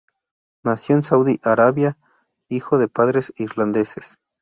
[0.65, 1.95] Nació en Saudi Arabia
[2.49, 4.17] hijo de padres irlandeses.